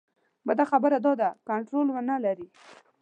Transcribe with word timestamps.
بده 0.47 0.63
خبره 0.71 0.97
دا 1.05 1.13
ده 1.21 1.29
کنټرول 1.49 1.87
ونه 1.91 2.15
لري. 2.25 2.47